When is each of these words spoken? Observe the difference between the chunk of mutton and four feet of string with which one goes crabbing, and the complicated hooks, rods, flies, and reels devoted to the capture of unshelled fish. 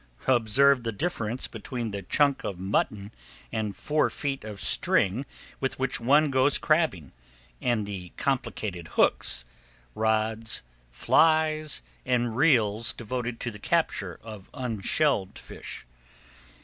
Observe 0.25 0.81
the 0.83 0.91
difference 0.91 1.45
between 1.45 1.91
the 1.91 2.01
chunk 2.01 2.43
of 2.43 2.57
mutton 2.57 3.11
and 3.51 3.75
four 3.75 4.09
feet 4.09 4.43
of 4.43 4.59
string 4.59 5.27
with 5.59 5.77
which 5.77 5.99
one 5.99 6.31
goes 6.31 6.57
crabbing, 6.57 7.11
and 7.61 7.85
the 7.85 8.09
complicated 8.17 8.87
hooks, 8.97 9.45
rods, 9.93 10.63
flies, 10.89 11.83
and 12.03 12.35
reels 12.35 12.93
devoted 12.93 13.39
to 13.39 13.51
the 13.51 13.59
capture 13.59 14.19
of 14.23 14.49
unshelled 14.55 15.37
fish. 15.37 15.85